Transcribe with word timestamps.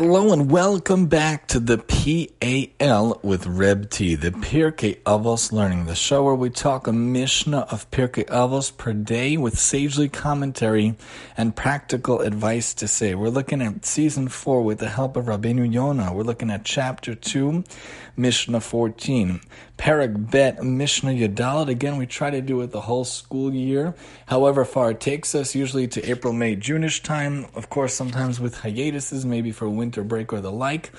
Hello 0.00 0.32
and 0.32 0.48
welcome 0.48 1.06
back 1.08 1.48
to 1.48 1.58
the 1.58 1.76
PAL 1.76 3.18
with 3.24 3.48
Reb 3.48 3.90
T, 3.90 4.14
the 4.14 4.30
Pirkei 4.30 5.02
Avos 5.02 5.50
Learning, 5.50 5.86
the 5.86 5.96
show 5.96 6.22
where 6.22 6.36
we 6.36 6.50
talk 6.50 6.86
a 6.86 6.92
Mishnah 6.92 7.66
of 7.72 7.90
Pirkei 7.90 8.24
Avos 8.26 8.70
per 8.76 8.92
day 8.92 9.36
with 9.36 9.58
sagely 9.58 10.08
commentary 10.08 10.94
and 11.36 11.56
practical 11.56 12.20
advice 12.20 12.74
to 12.74 12.86
say. 12.86 13.16
We're 13.16 13.30
looking 13.30 13.60
at 13.60 13.84
season 13.84 14.28
four 14.28 14.62
with 14.62 14.78
the 14.78 14.88
help 14.88 15.16
of 15.16 15.24
Rabbeinu 15.24 15.72
Yonah. 15.72 16.12
We're 16.12 16.22
looking 16.22 16.52
at 16.52 16.64
chapter 16.64 17.16
two, 17.16 17.64
Mishnah 18.16 18.60
14. 18.60 19.40
Perek 19.78 20.30
Bet 20.30 20.62
Mishnah 20.62 21.12
Yadalit. 21.12 21.68
Again, 21.68 21.98
we 21.98 22.06
try 22.06 22.30
to 22.30 22.40
do 22.40 22.60
it 22.62 22.72
the 22.72 22.80
whole 22.80 23.04
school 23.04 23.54
year. 23.54 23.94
However 24.26 24.64
far 24.64 24.90
it 24.90 25.00
takes 25.00 25.36
us, 25.36 25.54
usually 25.54 25.86
to 25.88 26.10
April, 26.10 26.32
May, 26.32 26.56
Juneish 26.56 27.02
time. 27.02 27.46
Of 27.54 27.70
course, 27.70 27.94
sometimes 27.94 28.40
with 28.40 28.58
hiatuses, 28.58 29.24
maybe 29.24 29.52
for 29.52 29.68
winter 29.68 29.87
break 29.90 30.32
or 30.32 30.40
the 30.40 30.52
like. 30.52 30.90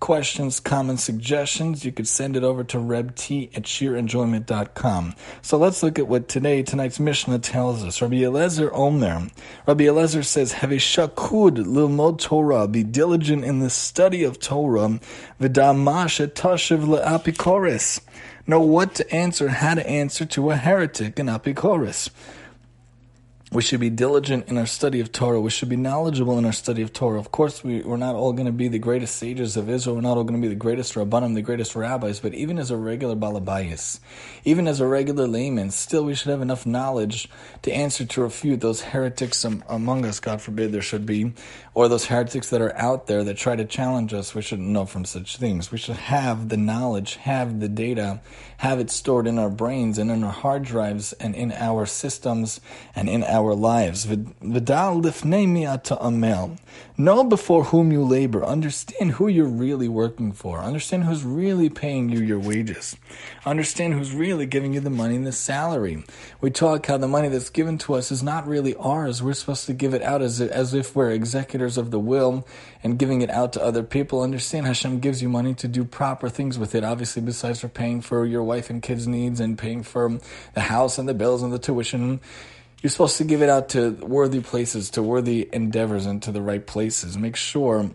Questions, 0.00 0.60
comments, 0.60 1.02
suggestions, 1.02 1.84
you 1.84 1.90
could 1.90 2.06
send 2.06 2.36
it 2.36 2.44
over 2.44 2.62
to 2.64 2.78
rebt 2.78 3.56
at 3.56 3.64
sheerenjoyment.com. 3.64 5.14
So 5.42 5.58
let's 5.58 5.82
look 5.82 5.98
at 5.98 6.06
what 6.06 6.28
today, 6.28 6.62
tonight's 6.62 7.00
Mishnah 7.00 7.40
tells 7.40 7.82
us. 7.82 8.00
Rabbi 8.00 8.22
Eliezer 8.22 8.72
Omer. 8.72 9.28
Rabbi 9.66 9.84
Eliezer 9.84 10.22
says, 10.22 10.52
Have 10.52 10.70
a 10.70 10.76
shakud 10.76 11.56
lilmod 11.64 12.20
Torah, 12.20 12.68
be 12.68 12.84
diligent 12.84 13.44
in 13.44 13.58
the 13.58 13.70
study 13.70 14.22
of 14.22 14.38
Torah, 14.38 15.00
v'damash 15.40 16.26
etashiv 16.26 16.84
le'apikoris. 16.84 18.00
Know 18.46 18.60
what 18.60 18.94
to 18.94 19.14
answer, 19.14 19.48
how 19.48 19.74
to 19.74 19.86
answer 19.86 20.24
to 20.24 20.50
a 20.50 20.56
heretic, 20.56 21.18
an 21.18 21.26
apikoris. 21.26 22.08
We 23.50 23.62
should 23.62 23.80
be 23.80 23.88
diligent 23.88 24.48
in 24.48 24.58
our 24.58 24.66
study 24.66 25.00
of 25.00 25.10
Torah. 25.10 25.40
We 25.40 25.48
should 25.48 25.70
be 25.70 25.76
knowledgeable 25.76 26.36
in 26.36 26.44
our 26.44 26.52
study 26.52 26.82
of 26.82 26.92
Torah. 26.92 27.18
Of 27.18 27.32
course, 27.32 27.64
we, 27.64 27.80
we're 27.80 27.96
not 27.96 28.14
all 28.14 28.34
going 28.34 28.44
to 28.44 28.52
be 28.52 28.68
the 28.68 28.78
greatest 28.78 29.16
sages 29.16 29.56
of 29.56 29.70
Israel. 29.70 29.96
We're 29.96 30.02
not 30.02 30.18
all 30.18 30.24
going 30.24 30.38
to 30.38 30.46
be 30.46 30.52
the 30.52 30.58
greatest 30.58 30.92
rabbanim, 30.92 31.34
the 31.34 31.40
greatest 31.40 31.74
rabbis. 31.74 32.20
But 32.20 32.34
even 32.34 32.58
as 32.58 32.70
a 32.70 32.76
regular 32.76 33.16
balabayas, 33.16 34.00
even 34.44 34.68
as 34.68 34.80
a 34.80 34.86
regular 34.86 35.26
layman, 35.26 35.70
still 35.70 36.04
we 36.04 36.14
should 36.14 36.28
have 36.28 36.42
enough 36.42 36.66
knowledge 36.66 37.30
to 37.62 37.72
answer 37.72 38.04
to 38.04 38.20
refute 38.20 38.60
those 38.60 38.82
heretics 38.82 39.42
among 39.44 40.04
us. 40.04 40.20
God 40.20 40.42
forbid 40.42 40.72
there 40.72 40.82
should 40.82 41.06
be, 41.06 41.32
or 41.72 41.88
those 41.88 42.04
heretics 42.04 42.50
that 42.50 42.60
are 42.60 42.76
out 42.76 43.06
there 43.06 43.24
that 43.24 43.38
try 43.38 43.56
to 43.56 43.64
challenge 43.64 44.12
us. 44.12 44.34
We 44.34 44.42
shouldn't 44.42 44.68
know 44.68 44.84
from 44.84 45.06
such 45.06 45.38
things. 45.38 45.72
We 45.72 45.78
should 45.78 45.96
have 45.96 46.50
the 46.50 46.58
knowledge, 46.58 47.14
have 47.16 47.60
the 47.60 47.68
data, 47.70 48.20
have 48.58 48.78
it 48.78 48.90
stored 48.90 49.26
in 49.26 49.38
our 49.38 49.48
brains 49.48 49.96
and 49.96 50.10
in 50.10 50.22
our 50.22 50.32
hard 50.32 50.64
drives 50.64 51.14
and 51.14 51.34
in 51.34 51.50
our 51.52 51.86
systems 51.86 52.60
and 52.94 53.08
in 53.08 53.24
our 53.24 53.37
our 53.38 53.54
lives. 53.54 54.06
Know 57.00 57.22
before 57.22 57.64
whom 57.64 57.92
you 57.92 58.02
labor. 58.02 58.44
Understand 58.44 59.12
who 59.12 59.28
you're 59.28 59.46
really 59.46 59.88
working 59.88 60.32
for. 60.32 60.58
Understand 60.58 61.04
who's 61.04 61.22
really 61.22 61.70
paying 61.70 62.08
you 62.08 62.18
your 62.18 62.40
wages. 62.40 62.96
Understand 63.46 63.94
who's 63.94 64.12
really 64.12 64.46
giving 64.46 64.74
you 64.74 64.80
the 64.80 64.90
money 64.90 65.14
and 65.14 65.26
the 65.26 65.30
salary. 65.30 66.02
We 66.40 66.50
talk 66.50 66.86
how 66.86 66.96
the 66.96 67.06
money 67.06 67.28
that's 67.28 67.50
given 67.50 67.78
to 67.78 67.94
us 67.94 68.10
is 68.10 68.22
not 68.22 68.48
really 68.48 68.74
ours. 68.74 69.22
We're 69.22 69.34
supposed 69.34 69.66
to 69.66 69.74
give 69.74 69.94
it 69.94 70.02
out 70.02 70.22
as, 70.22 70.40
as 70.40 70.74
if 70.74 70.96
we're 70.96 71.12
executors 71.12 71.78
of 71.78 71.92
the 71.92 72.00
will 72.00 72.44
and 72.82 72.98
giving 72.98 73.22
it 73.22 73.30
out 73.30 73.52
to 73.52 73.62
other 73.62 73.84
people. 73.84 74.22
Understand 74.22 74.66
Hashem 74.66 74.98
gives 74.98 75.22
you 75.22 75.28
money 75.28 75.54
to 75.54 75.68
do 75.68 75.84
proper 75.84 76.28
things 76.28 76.58
with 76.58 76.74
it. 76.74 76.82
Obviously, 76.82 77.22
besides 77.22 77.60
for 77.60 77.68
paying 77.68 78.00
for 78.00 78.26
your 78.26 78.42
wife 78.42 78.70
and 78.70 78.82
kids' 78.82 79.06
needs 79.06 79.38
and 79.38 79.56
paying 79.56 79.84
for 79.84 80.18
the 80.54 80.62
house 80.62 80.98
and 80.98 81.08
the 81.08 81.14
bills 81.14 81.44
and 81.44 81.52
the 81.52 81.60
tuition 81.60 82.20
you're 82.82 82.90
supposed 82.90 83.16
to 83.18 83.24
give 83.24 83.42
it 83.42 83.48
out 83.48 83.70
to 83.70 83.90
worthy 83.90 84.40
places, 84.40 84.90
to 84.90 85.02
worthy 85.02 85.48
endeavors, 85.52 86.06
and 86.06 86.22
to 86.22 86.32
the 86.32 86.42
right 86.42 86.64
places. 86.64 87.18
Make 87.18 87.36
sure 87.36 87.90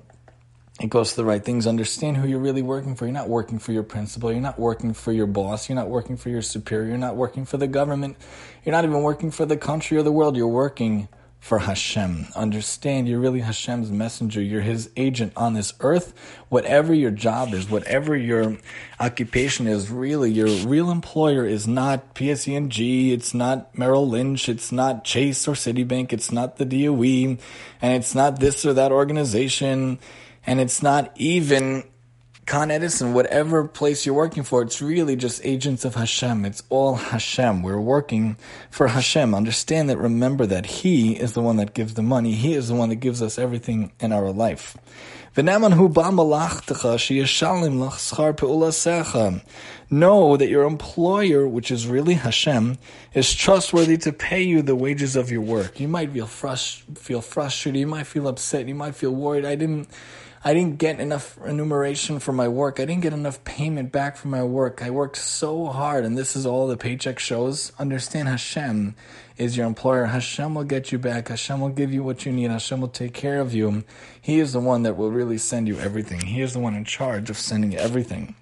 it 0.82 0.90
goes 0.90 1.12
to 1.12 1.16
the 1.18 1.26
right 1.26 1.44
things. 1.44 1.68
Understand 1.68 2.18
who 2.18 2.28
you're 2.28 2.40
really 2.40 2.62
working 2.62 2.96
for. 2.96 3.06
You're 3.06 3.14
not 3.14 3.30
working 3.30 3.60
for 3.60 3.72
your 3.72 3.84
principal. 3.84 4.32
You're 4.32 4.42
not 4.42 4.60
working 4.60 4.94
for 4.94 5.14
your 5.14 5.28
boss. 5.28 5.70
You're 5.70 5.78
not 5.78 5.90
working 5.90 6.18
for 6.18 6.30
your 6.30 6.42
superior. 6.42 6.90
You're 6.90 6.98
not 6.98 7.16
working 7.16 7.46
for 7.46 7.58
the 7.58 7.68
government. 7.68 8.18
You're 8.66 8.74
not 8.74 8.84
even 8.84 9.02
working 9.04 9.32
for 9.32 9.46
the 9.46 9.56
country 9.56 9.98
or 9.98 10.04
the 10.04 10.12
world. 10.12 10.36
You're 10.36 10.48
working 10.48 11.08
for 11.44 11.60
Hashem. 11.60 12.28
Understand 12.38 13.10
you're 13.10 13.20
really 13.20 13.42
Hashem's 13.42 13.92
messenger. 13.92 14.42
You're 14.42 14.62
his 14.62 14.90
agent 14.96 15.34
on 15.36 15.56
this 15.56 15.74
earth. 15.82 16.14
Whatever 16.48 16.94
your 16.94 17.12
job 17.12 17.54
is, 17.54 17.70
whatever 17.70 18.16
your 18.16 18.56
occupation 18.98 19.68
is, 19.68 19.90
really, 19.90 20.32
your 20.32 20.48
real 20.66 20.90
employer 20.90 21.46
is 21.46 21.68
not 21.68 22.16
PSE&G, 22.16 23.12
it's 23.12 23.34
not 23.34 23.78
Merrill 23.78 24.08
Lynch, 24.08 24.48
it's 24.48 24.72
not 24.72 25.04
Chase 25.04 25.46
or 25.46 25.52
Citibank, 25.52 26.14
it's 26.14 26.32
not 26.32 26.56
the 26.56 26.66
DOE, 26.66 27.38
and 27.82 27.94
it's 27.94 28.16
not 28.16 28.40
this 28.40 28.66
or 28.66 28.72
that 28.72 28.94
organization, 28.94 30.00
and 30.48 30.62
it's 30.62 30.82
not 30.82 31.12
even 31.18 31.84
Con 32.46 32.72
Edison, 32.72 33.14
whatever 33.14 33.66
place 33.66 34.06
you're 34.06 34.16
working 34.16 34.44
for, 34.44 34.62
it's 34.62 34.82
really 34.82 35.16
just 35.16 35.40
agents 35.46 35.86
of 35.86 35.96
Hashem. 35.96 36.44
It's 36.44 36.62
all 36.70 36.96
Hashem. 36.96 37.64
We're 37.64 37.80
working 37.80 38.36
for 38.70 38.88
Hashem. 38.88 39.34
Understand 39.34 39.90
that, 39.90 39.98
remember 39.98 40.46
that 40.46 40.66
He 40.66 41.14
is 41.14 41.34
the 41.34 41.42
one 41.42 41.56
that 41.56 41.74
gives 41.74 41.94
the 41.94 42.02
money. 42.02 42.34
He 42.34 42.54
is 42.54 42.68
the 42.68 42.76
one 42.76 42.90
that 42.90 42.98
gives 42.98 43.22
us 43.22 43.40
everything 43.40 43.94
in 44.02 44.12
our 44.12 44.32
life. 44.32 44.76
Know 45.36 45.70
that 50.38 50.50
your 50.50 50.64
employer, 50.64 51.48
which 51.48 51.72
is 51.72 51.88
really 51.88 52.14
Hashem, 52.16 52.78
is 53.14 53.34
trustworthy 53.34 53.98
to 54.00 54.14
pay 54.14 54.44
you 54.44 54.62
the 54.62 54.76
wages 54.76 55.16
of 55.16 55.32
your 55.32 55.42
work. 55.42 55.80
You 55.80 55.88
might 55.88 56.12
feel, 56.12 56.28
frust- 56.28 56.98
feel 56.98 57.22
frustrated, 57.22 57.80
you 57.80 57.88
might 57.88 58.06
feel 58.06 58.28
upset, 58.28 58.68
you 58.68 58.76
might 58.76 58.96
feel 58.96 59.12
worried. 59.12 59.46
I 59.46 59.56
didn't 59.56 59.88
I 60.46 60.54
didn't 60.54 60.78
get 60.78 61.00
enough 61.00 61.38
remuneration 61.40 62.20
for 62.20 62.34
my 62.34 62.50
work. 62.50 62.82
I 62.82 62.86
didn't 62.86 63.02
get 63.02 63.14
enough 63.14 63.42
payment 63.46 63.94
back 63.94 64.18
for 64.18 64.28
my 64.28 64.44
work. 64.44 64.82
I 64.84 64.90
worked 64.90 65.16
so 65.16 65.68
hard, 65.68 66.04
and 66.04 66.18
this 66.18 66.36
is 66.36 66.46
all 66.46 66.68
the 66.68 66.76
paycheck 66.76 67.18
shows. 67.18 67.72
Understand 67.80 68.28
Hashem 68.28 68.94
is 69.38 69.56
your 69.56 69.66
employer. 69.66 70.08
Hashem 70.08 70.54
will 70.54 70.66
get 70.66 70.92
you 70.92 71.00
back. 71.00 71.30
Hashem 71.30 71.62
will 71.62 71.70
give 71.70 71.94
you 71.94 72.04
what 72.04 72.26
you 72.26 72.34
need. 72.34 72.52
Hashem 72.52 72.82
will 72.82 72.90
take 72.90 73.14
care 73.14 73.40
of 73.40 73.54
you. 73.54 73.86
He 74.22 74.42
is 74.42 74.52
the 74.52 74.60
one 74.60 74.84
that 74.84 74.98
will 74.98 75.12
really 75.12 75.38
send 75.38 75.70
you 75.70 75.80
everything. 75.80 76.20
He 76.20 76.42
is 76.42 76.52
the 76.52 76.60
one 76.60 76.76
in 76.76 76.84
charge 76.84 77.30
of 77.30 77.38
sending 77.38 77.78
everything. 77.78 78.36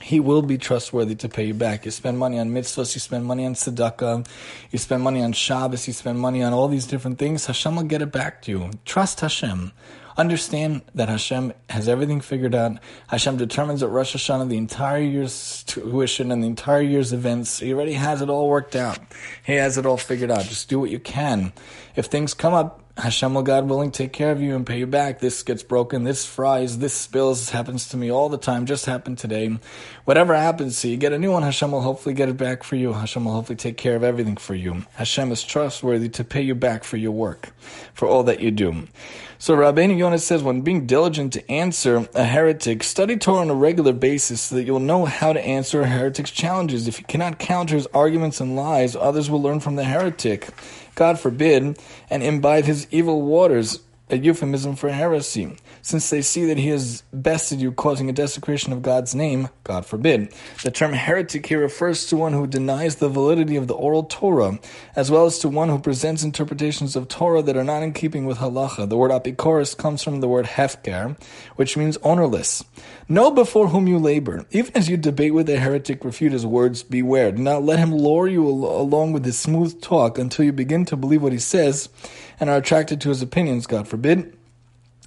He 0.00 0.20
will 0.20 0.42
be 0.42 0.56
trustworthy 0.56 1.16
to 1.16 1.28
pay 1.28 1.44
you 1.46 1.54
back. 1.54 1.84
You 1.84 1.90
spend 1.90 2.18
money 2.18 2.38
on 2.38 2.50
mitzvahs, 2.50 2.94
you 2.94 3.00
spend 3.00 3.26
money 3.26 3.44
on 3.44 3.54
tzedakah, 3.54 4.26
you 4.70 4.78
spend 4.78 5.02
money 5.02 5.22
on 5.22 5.32
Shabbos, 5.32 5.86
you 5.88 5.92
spend 5.92 6.20
money 6.20 6.42
on 6.42 6.52
all 6.52 6.68
these 6.68 6.86
different 6.86 7.18
things. 7.18 7.46
Hashem 7.46 7.76
will 7.76 7.82
get 7.82 8.00
it 8.00 8.12
back 8.12 8.40
to 8.42 8.50
you. 8.50 8.70
Trust 8.84 9.20
Hashem. 9.20 9.72
Understand 10.18 10.82
that 10.96 11.08
Hashem 11.08 11.52
has 11.70 11.88
everything 11.88 12.20
figured 12.20 12.52
out. 12.52 12.78
Hashem 13.06 13.36
determines 13.36 13.84
at 13.84 13.88
Rosh 13.88 14.16
Hashanah 14.16 14.48
the 14.48 14.56
entire 14.56 15.00
year's 15.00 15.62
tuition 15.62 16.32
and 16.32 16.42
the 16.42 16.48
entire 16.48 16.82
year's 16.82 17.12
events. 17.12 17.60
He 17.60 17.72
already 17.72 17.92
has 17.92 18.20
it 18.20 18.28
all 18.28 18.48
worked 18.48 18.74
out. 18.74 18.98
He 19.46 19.52
has 19.52 19.78
it 19.78 19.86
all 19.86 19.96
figured 19.96 20.32
out. 20.32 20.42
Just 20.42 20.68
do 20.68 20.80
what 20.80 20.90
you 20.90 20.98
can. 20.98 21.52
If 21.94 22.06
things 22.06 22.34
come 22.34 22.52
up, 22.52 22.82
Hashem 22.98 23.32
will 23.32 23.42
God 23.42 23.68
willing 23.68 23.92
take 23.92 24.12
care 24.12 24.32
of 24.32 24.42
you 24.42 24.56
and 24.56 24.66
pay 24.66 24.80
you 24.80 24.86
back. 24.86 25.20
This 25.20 25.44
gets 25.44 25.62
broken, 25.62 26.02
this 26.02 26.26
fries, 26.26 26.78
this 26.78 26.94
spills. 26.94 27.38
This 27.38 27.50
happens 27.50 27.88
to 27.90 27.96
me 27.96 28.10
all 28.10 28.28
the 28.28 28.38
time. 28.38 28.66
Just 28.66 28.86
happened 28.86 29.18
today. 29.18 29.56
Whatever 30.04 30.34
happens 30.34 30.80
to 30.80 30.88
you, 30.88 30.96
get 30.96 31.12
a 31.12 31.18
new 31.18 31.30
one. 31.30 31.44
Hashem 31.44 31.70
will 31.70 31.82
hopefully 31.82 32.14
get 32.16 32.28
it 32.28 32.36
back 32.36 32.64
for 32.64 32.74
you. 32.74 32.92
Hashem 32.92 33.24
will 33.24 33.34
hopefully 33.34 33.54
take 33.54 33.76
care 33.76 33.94
of 33.94 34.02
everything 34.02 34.36
for 34.36 34.56
you. 34.56 34.84
Hashem 34.94 35.30
is 35.30 35.44
trustworthy 35.44 36.08
to 36.08 36.24
pay 36.24 36.42
you 36.42 36.56
back 36.56 36.82
for 36.82 36.96
your 36.96 37.12
work, 37.12 37.50
for 37.94 38.08
all 38.08 38.24
that 38.24 38.40
you 38.40 38.50
do. 38.50 38.88
So 39.40 39.56
Rabbeinu 39.56 39.96
Yonah 39.96 40.18
says, 40.18 40.42
when 40.42 40.62
being 40.62 40.84
diligent 40.84 41.32
to 41.34 41.48
answer 41.48 42.08
a 42.12 42.24
heretic, 42.24 42.82
study 42.82 43.16
Torah 43.16 43.42
on 43.42 43.50
a 43.50 43.54
regular 43.54 43.92
basis 43.92 44.40
so 44.40 44.56
that 44.56 44.64
you'll 44.64 44.80
know 44.80 45.04
how 45.04 45.32
to 45.32 45.40
answer 45.40 45.82
a 45.82 45.86
heretic's 45.86 46.32
challenges. 46.32 46.88
If 46.88 46.98
you 46.98 47.04
cannot 47.04 47.38
counter 47.38 47.76
his 47.76 47.86
arguments 47.94 48.40
and 48.40 48.56
lies, 48.56 48.96
others 48.96 49.30
will 49.30 49.40
learn 49.40 49.60
from 49.60 49.76
the 49.76 49.84
heretic. 49.84 50.48
God 50.98 51.20
forbid, 51.20 51.78
and 52.10 52.22
imbibe 52.24 52.64
his 52.64 52.88
evil 52.90 53.22
waters 53.22 53.78
a 54.10 54.18
euphemism 54.18 54.76
for 54.76 54.90
heresy, 54.90 55.56
since 55.82 56.10
they 56.10 56.22
see 56.22 56.44
that 56.46 56.58
he 56.58 56.68
has 56.68 57.02
bested 57.12 57.60
you, 57.60 57.72
causing 57.72 58.08
a 58.08 58.12
desecration 58.12 58.72
of 58.72 58.82
God's 58.82 59.14
name, 59.14 59.48
God 59.64 59.84
forbid. 59.84 60.32
The 60.62 60.70
term 60.70 60.92
heretic 60.92 61.46
here 61.46 61.60
refers 61.60 62.06
to 62.06 62.16
one 62.16 62.32
who 62.32 62.46
denies 62.46 62.96
the 62.96 63.08
validity 63.08 63.56
of 63.56 63.66
the 63.66 63.74
oral 63.74 64.04
Torah, 64.04 64.58
as 64.96 65.10
well 65.10 65.26
as 65.26 65.38
to 65.40 65.48
one 65.48 65.68
who 65.68 65.78
presents 65.78 66.22
interpretations 66.22 66.96
of 66.96 67.08
Torah 67.08 67.42
that 67.42 67.56
are 67.56 67.64
not 67.64 67.82
in 67.82 67.92
keeping 67.92 68.24
with 68.24 68.38
halacha. 68.38 68.88
The 68.88 68.96
word 68.96 69.10
apikoros 69.10 69.76
comes 69.76 70.02
from 70.02 70.20
the 70.20 70.28
word 70.28 70.46
hefker, 70.46 71.20
which 71.56 71.76
means 71.76 71.98
ownerless. 71.98 72.64
Know 73.08 73.30
before 73.30 73.68
whom 73.68 73.86
you 73.86 73.98
labor. 73.98 74.46
Even 74.50 74.76
as 74.76 74.88
you 74.88 74.96
debate 74.96 75.34
with 75.34 75.48
a 75.48 75.58
heretic, 75.58 76.04
refute 76.04 76.32
his 76.32 76.46
words, 76.46 76.82
beware. 76.82 77.32
Do 77.32 77.42
not 77.42 77.62
let 77.62 77.78
him 77.78 77.94
lure 77.94 78.28
you 78.28 78.46
along 78.46 79.12
with 79.12 79.24
his 79.24 79.38
smooth 79.38 79.80
talk 79.80 80.18
until 80.18 80.44
you 80.44 80.52
begin 80.52 80.84
to 80.86 80.96
believe 80.96 81.22
what 81.22 81.32
he 81.32 81.38
says 81.38 81.88
and 82.40 82.48
are 82.48 82.56
attracted 82.56 83.00
to 83.00 83.08
his 83.08 83.22
opinions, 83.22 83.66
God 83.66 83.88
forbid 83.88 83.97
forbid. 83.98 84.37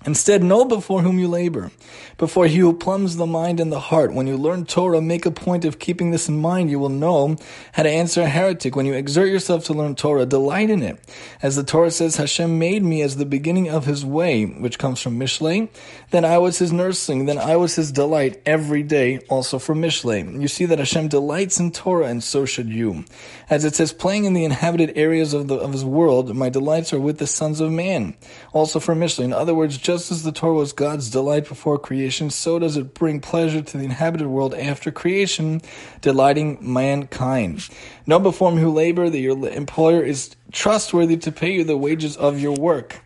Instead, 0.03 0.43
know 0.43 0.65
before 0.65 1.03
whom 1.03 1.19
you 1.19 1.27
labor, 1.27 1.69
before 2.17 2.47
he 2.47 2.57
who 2.57 2.73
plumbs 2.73 3.17
the 3.17 3.25
mind 3.27 3.59
and 3.59 3.71
the 3.71 3.79
heart. 3.79 4.13
When 4.13 4.25
you 4.25 4.35
learn 4.35 4.65
Torah, 4.65 4.99
make 4.99 5.27
a 5.27 5.31
point 5.31 5.63
of 5.63 5.77
keeping 5.77 6.09
this 6.09 6.27
in 6.27 6.39
mind. 6.39 6.71
You 6.71 6.79
will 6.79 6.89
know 6.89 7.35
how 7.73 7.83
to 7.83 7.89
answer 7.89 8.23
a 8.23 8.29
heretic. 8.29 8.75
When 8.75 8.87
you 8.87 8.93
exert 8.93 9.29
yourself 9.29 9.65
to 9.65 9.73
learn 9.73 9.93
Torah, 9.93 10.25
delight 10.25 10.71
in 10.71 10.81
it. 10.81 10.99
As 11.43 11.55
the 11.55 11.63
Torah 11.63 11.91
says, 11.91 12.15
Hashem 12.15 12.57
made 12.57 12.83
me 12.83 13.03
as 13.03 13.17
the 13.17 13.25
beginning 13.25 13.69
of 13.69 13.85
his 13.85 14.03
way, 14.03 14.45
which 14.45 14.79
comes 14.79 14.99
from 14.99 15.19
Mishlei. 15.19 15.69
Then 16.09 16.25
I 16.25 16.39
was 16.39 16.57
his 16.57 16.71
nursling. 16.71 17.25
Then 17.25 17.37
I 17.37 17.57
was 17.57 17.75
his 17.75 17.91
delight 17.91 18.41
every 18.43 18.81
day, 18.81 19.19
also 19.29 19.59
from 19.59 19.81
Mishlei. 19.81 20.41
You 20.41 20.47
see 20.47 20.65
that 20.65 20.79
Hashem 20.79 21.09
delights 21.09 21.59
in 21.59 21.71
Torah, 21.71 22.07
and 22.07 22.23
so 22.23 22.45
should 22.45 22.69
you. 22.69 23.05
As 23.51 23.65
it 23.65 23.75
says, 23.75 23.93
playing 23.93 24.25
in 24.25 24.33
the 24.33 24.45
inhabited 24.45 24.93
areas 24.95 25.35
of, 25.35 25.47
the, 25.47 25.55
of 25.55 25.73
his 25.73 25.85
world, 25.85 26.35
my 26.35 26.49
delights 26.49 26.91
are 26.91 26.99
with 26.99 27.19
the 27.19 27.27
sons 27.27 27.59
of 27.59 27.71
man. 27.71 28.15
Also 28.51 28.79
from 28.79 28.99
Mishlei. 28.99 29.25
In 29.25 29.33
other 29.33 29.53
words, 29.53 29.77
just 29.91 30.09
as 30.09 30.23
the 30.23 30.31
Torah 30.31 30.53
was 30.53 30.71
God's 30.71 31.09
delight 31.09 31.49
before 31.49 31.77
creation, 31.77 32.29
so 32.29 32.59
does 32.59 32.77
it 32.77 32.93
bring 32.93 33.19
pleasure 33.19 33.61
to 33.61 33.77
the 33.77 33.83
inhabited 33.83 34.27
world 34.27 34.53
after 34.53 34.89
creation, 34.89 35.61
delighting 35.99 36.57
mankind. 36.61 37.67
Know 38.07 38.17
before 38.17 38.53
him 38.53 38.57
who 38.57 38.71
labor 38.71 39.09
that 39.09 39.19
your 39.19 39.49
employer 39.49 40.01
is 40.01 40.33
trustworthy 40.53 41.17
to 41.17 41.31
pay 41.33 41.51
you 41.51 41.65
the 41.65 41.75
wages 41.75 42.15
of 42.15 42.39
your 42.39 42.53
work. 42.53 43.03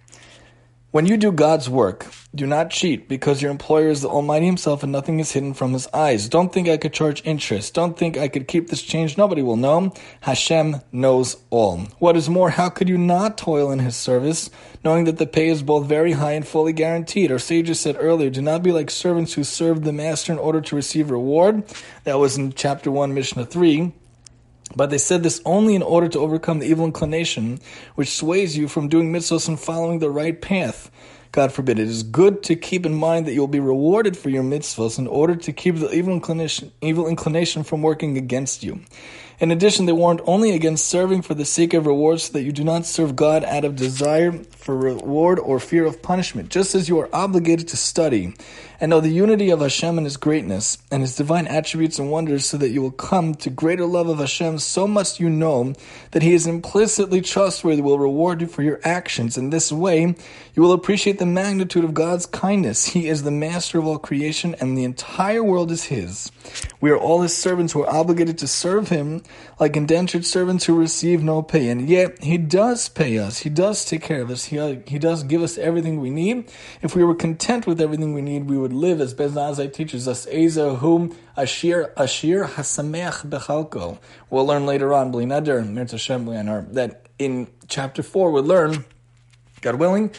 When 0.92 1.08
you 1.08 1.18
do 1.18 1.32
God's 1.32 1.68
work, 1.68 2.06
do 2.36 2.46
not 2.46 2.70
cheat 2.70 3.08
because 3.08 3.42
your 3.42 3.52
employer 3.52 3.88
is 3.88 4.02
the 4.02 4.10
Almighty 4.10 4.46
Himself 4.46 4.84
and 4.84 4.92
nothing 4.92 5.20
is 5.20 5.32
hidden 5.32 5.54
from 5.54 5.74
His 5.74 5.88
eyes. 5.94 6.28
Don't 6.28 6.52
think 6.52 6.68
I 6.68 6.78
could 6.78 6.94
charge 6.94 7.22
interest. 7.26 7.74
Don't 7.74 7.98
think 7.98 8.18
I 8.18 8.28
could 8.28 8.48
keep 8.48 8.70
this 8.70 8.82
change. 8.82 9.18
Nobody 9.18 9.42
will 9.42 9.56
know. 9.56 9.94
Hashem 10.22 10.82
knows 10.92 11.38
all. 11.50 11.78
What 12.00 12.18
is 12.18 12.30
more, 12.30 12.52
how 12.52 12.70
could 12.70 12.90
you 12.90 12.98
not 12.98 13.38
toil 13.38 13.72
in 13.72 13.80
His 13.80 13.96
service, 13.96 14.50
knowing 14.84 15.06
that 15.06 15.18
the 15.18 15.28
pay 15.28 15.50
is 15.50 15.64
both 15.64 15.86
very 15.86 16.14
high 16.14 16.34
and 16.34 16.48
fully 16.48 16.74
guaranteed? 16.74 17.32
Our 17.32 17.40
sages 17.40 17.80
said 17.80 17.96
earlier, 18.00 18.30
do 18.30 18.42
not 18.42 18.64
be 18.64 18.72
like 18.72 18.92
servants 18.92 19.34
who 19.34 19.44
serve 19.44 19.84
the 19.84 19.94
master 19.94 20.34
in 20.34 20.40
order 20.40 20.62
to 20.62 20.76
receive 20.76 21.12
reward. 21.12 21.64
That 22.04 22.20
was 22.20 22.38
in 22.38 22.54
chapter 22.54 22.92
1, 22.92 23.14
Mishnah 23.14 23.46
3. 23.46 23.94
But 24.76 24.90
they 24.90 24.98
said 24.98 25.24
this 25.24 25.42
only 25.46 25.76
in 25.76 25.84
order 25.84 26.08
to 26.10 26.20
overcome 26.20 26.60
the 26.60 26.68
evil 26.68 26.86
inclination 26.86 27.60
which 27.96 28.10
sways 28.10 28.58
you 28.58 28.68
from 28.68 28.90
doing 28.90 29.12
mitzvahs 29.12 29.48
and 29.48 29.60
following 29.60 30.00
the 30.00 30.10
right 30.10 30.40
path. 30.42 30.92
God 31.36 31.52
forbid. 31.52 31.80
It 31.80 31.90
is 31.90 32.02
good 32.02 32.44
to 32.44 32.56
keep 32.56 32.86
in 32.86 32.94
mind 32.96 33.28
that 33.28 33.34
you 33.34 33.42
will 33.42 33.50
be 33.50 33.60
rewarded 33.60 34.16
for 34.16 34.30
your 34.30 34.42
mitzvahs 34.42 34.98
in 34.98 35.06
order 35.06 35.36
to 35.36 35.52
keep 35.52 35.76
the 35.76 35.94
evil 35.94 36.14
inclination, 36.14 36.72
evil 36.80 37.08
inclination 37.08 37.64
from 37.64 37.82
working 37.82 38.18
against 38.18 38.64
you. 38.64 38.80
In 39.42 39.52
addition, 39.52 39.86
they 39.86 39.92
warned 39.92 40.22
only 40.24 40.52
against 40.52 40.88
serving 40.88 41.24
for 41.24 41.34
the 41.34 41.44
sake 41.44 41.74
of 41.74 41.88
reward 41.88 42.22
so 42.22 42.32
that 42.32 42.44
you 42.44 42.54
do 42.54 42.64
not 42.64 42.86
serve 42.86 43.18
God 43.18 43.44
out 43.44 43.66
of 43.66 43.76
desire 43.76 44.32
for 44.32 44.78
reward 44.78 45.38
or 45.40 45.60
fear 45.60 45.86
of 45.86 46.02
punishment, 46.02 46.48
just 46.48 46.74
as 46.74 46.88
you 46.88 46.98
are 47.02 47.14
obligated 47.14 47.68
to 47.68 47.76
study 47.76 48.34
and 48.80 48.90
know 48.90 49.00
the 49.00 49.10
unity 49.10 49.50
of 49.50 49.62
Hashem 49.62 49.98
and 49.98 50.06
His 50.06 50.18
greatness 50.18 50.78
and 50.92 51.02
His 51.02 51.16
divine 51.16 51.48
attributes 51.48 52.00
and 52.00 52.12
wonders 52.12 52.46
so 52.46 52.58
that 52.58 52.70
you 52.70 52.82
will 52.82 52.92
come 52.92 53.36
to 53.36 53.50
greater 53.50 53.86
love 53.86 54.08
of 54.08 54.20
Hashem. 54.20 54.60
So 54.60 54.88
must 54.88 55.20
you 55.20 55.30
know 55.30 55.74
that 56.12 56.24
He 56.24 56.34
is 56.34 56.48
implicitly 56.48 57.22
trustworthy, 57.22 57.82
will 57.82 58.00
reward 58.00 58.42
you 58.42 58.48
for 58.48 58.64
your 58.64 58.80
actions. 58.84 59.38
In 59.38 59.50
this 59.50 59.72
way, 59.72 60.16
you 60.54 60.62
will 60.62 60.74
appreciate 60.74 61.20
the 61.20 61.26
magnitude 61.26 61.84
of 61.84 61.94
God's 61.94 62.26
kindness. 62.26 62.86
He 62.88 63.08
is 63.08 63.24
the 63.24 63.32
master 63.32 63.80
of 63.80 63.86
all 63.86 63.98
creation 63.98 64.56
and 64.60 64.78
the 64.78 64.84
entire 64.84 65.44
world 65.44 65.72
is 65.72 65.86
His. 65.86 66.32
We 66.80 66.92
are 66.92 66.98
all 66.98 67.22
His 67.22 67.36
servants 67.36 67.74
who 67.74 67.84
are 67.84 67.94
obligated 67.94 68.38
to 68.40 68.48
serve 68.48 68.90
Him 68.90 69.22
like 69.60 69.76
indentured 69.76 70.26
servants 70.26 70.66
who 70.66 70.78
receive 70.78 71.24
no 71.24 71.42
pay. 71.42 71.70
And 71.70 71.90
yet, 71.90 72.24
He 72.24 72.38
does 72.38 72.90
pay 72.90 73.18
us. 73.18 73.40
He 73.40 73.50
does 73.50 73.86
take 73.86 74.02
care 74.02 74.22
of 74.22 74.30
us. 74.30 74.46
He, 74.46 74.60
uh, 74.60 74.78
he 74.88 75.00
does 75.00 75.24
give 75.24 75.42
us 75.42 75.58
everything 75.58 76.00
we 76.00 76.10
need. 76.10 76.52
If 76.82 76.96
we 76.96 77.04
were 77.04 77.16
content 77.16 77.68
with 77.68 77.82
everything 77.82 78.14
we 78.14 78.22
need, 78.22 78.50
we 78.50 78.58
would 78.58 78.65
live 78.74 79.02
as 79.02 79.14
Beznazai 79.14 79.72
teaches 79.72 80.08
us, 80.08 80.26
Eizehu 80.28 81.16
Ashir 81.38 81.94
Ashir 81.98 82.46
Hasameach 82.46 83.28
Bechalko. 83.28 83.98
We'll 84.30 84.46
learn 84.46 84.66
later 84.66 84.94
on, 84.94 85.12
bli 85.12 85.26
neder, 85.26 86.74
that 86.74 87.08
in 87.18 87.48
chapter 87.68 88.04
4 88.04 88.32
we'll 88.32 88.44
learn, 88.44 88.86
God 89.62 89.76
willing, 89.76 90.12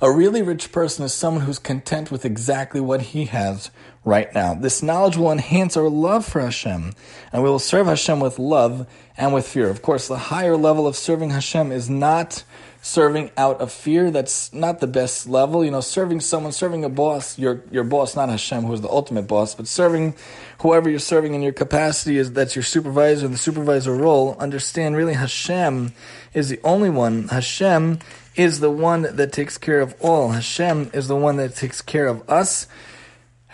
a 0.00 0.10
really 0.10 0.42
rich 0.42 0.72
person 0.72 1.04
is 1.04 1.14
someone 1.14 1.44
who's 1.44 1.58
content 1.58 2.10
with 2.10 2.24
exactly 2.24 2.80
what 2.80 3.02
he 3.02 3.26
has 3.26 3.70
right 4.04 4.32
now. 4.34 4.54
This 4.54 4.82
knowledge 4.82 5.16
will 5.16 5.30
enhance 5.30 5.76
our 5.76 5.88
love 5.88 6.26
for 6.26 6.40
Hashem, 6.40 6.92
and 7.32 7.42
we 7.42 7.48
will 7.48 7.58
serve 7.58 7.86
Hashem 7.86 8.20
with 8.20 8.38
love 8.38 8.86
and 9.16 9.32
with 9.32 9.46
fear. 9.46 9.68
Of 9.68 9.82
course, 9.82 10.08
the 10.08 10.16
higher 10.16 10.56
level 10.56 10.86
of 10.86 10.96
serving 10.96 11.30
Hashem 11.30 11.70
is 11.70 11.88
not 11.88 12.44
serving 12.84 13.30
out 13.36 13.60
of 13.60 13.70
fear. 13.70 14.10
That's 14.10 14.52
not 14.52 14.80
the 14.80 14.88
best 14.88 15.28
level. 15.28 15.64
You 15.64 15.70
know, 15.70 15.80
serving 15.80 16.20
someone, 16.20 16.52
serving 16.52 16.84
a 16.84 16.88
boss, 16.88 17.38
your 17.38 17.62
your 17.70 17.84
boss, 17.84 18.16
not 18.16 18.28
Hashem, 18.28 18.64
who 18.64 18.72
is 18.72 18.80
the 18.80 18.90
ultimate 18.90 19.28
boss, 19.28 19.54
but 19.54 19.68
serving 19.68 20.14
whoever 20.60 20.90
you're 20.90 20.98
serving 20.98 21.34
in 21.34 21.42
your 21.42 21.52
capacity 21.52 22.18
is 22.18 22.32
that's 22.32 22.56
your 22.56 22.64
supervisor, 22.64 23.28
the 23.28 23.36
supervisor 23.36 23.94
role. 23.94 24.36
Understand, 24.38 24.96
really, 24.96 25.14
Hashem 25.14 25.92
is 26.34 26.48
the 26.48 26.60
only 26.64 26.90
one. 26.90 27.28
Hashem 27.28 28.00
is 28.34 28.60
the 28.60 28.70
one 28.70 29.02
that 29.02 29.32
takes 29.32 29.58
care 29.58 29.80
of 29.80 29.94
all. 30.00 30.30
Hashem 30.30 30.90
is 30.92 31.06
the 31.06 31.16
one 31.16 31.36
that 31.36 31.54
takes 31.54 31.80
care 31.82 32.06
of 32.06 32.28
us. 32.28 32.66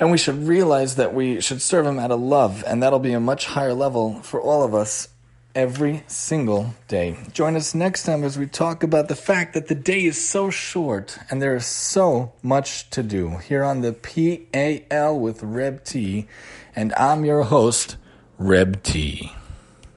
And 0.01 0.11
we 0.11 0.19
should 0.19 0.47
realize 0.47 0.97
that 0.97 1.15
we 1.15 1.41
should 1.41 1.61
serve 1.61 1.87
Him 1.87 1.99
out 1.99 2.11
of 2.11 2.21
love, 2.21 2.63
and 2.67 2.83
that'll 2.83 2.99
be 2.99 3.13
a 3.13 3.21
much 3.21 3.47
higher 3.47 3.75
level 3.75 4.23
for 4.23 4.41
all 4.41 4.63
of 4.63 4.75
us 4.75 5.09
every 5.55 6.05
single 6.07 6.75
day. 6.87 7.17
Join 7.33 7.57
us 7.57 7.75
next 7.75 8.05
time 8.05 8.23
as 8.23 8.39
we 8.39 8.47
talk 8.47 8.85
about 8.85 9.09
the 9.09 9.17
fact 9.17 9.55
that 9.55 9.67
the 9.67 9.75
day 9.75 10.05
is 10.05 10.23
so 10.23 10.51
short 10.51 11.19
and 11.31 11.43
there 11.43 11.57
is 11.57 11.67
so 11.67 12.33
much 12.43 12.89
to 12.91 13.03
do 13.03 13.39
here 13.39 13.65
on 13.65 13.81
the 13.81 13.93
PAL 13.93 15.19
with 15.19 15.43
Reb 15.43 15.83
T. 15.83 16.29
And 16.77 16.95
I'm 16.95 17.25
your 17.25 17.43
host, 17.43 17.97
Reb 18.39 18.85
T. 18.85 19.33